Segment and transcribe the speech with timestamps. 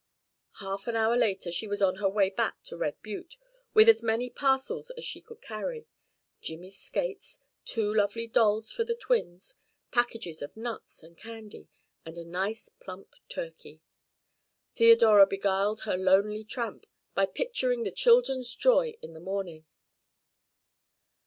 [0.59, 3.37] Half an hour later she was on her way back to Red Butte,
[3.75, 5.87] with as many parcels as she could carry
[6.41, 9.53] Jimmy's skates, two lovely dolls for the twins,
[9.91, 11.67] packages of nuts and candy,
[12.03, 13.83] and a nice plump turkey.
[14.73, 19.67] Theodora beguiled her lonely tramp by picturing the children's joy in the morning.